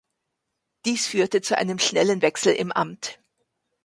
[0.85, 3.19] Dies führte zu einem schnellen Wechsel im Amt.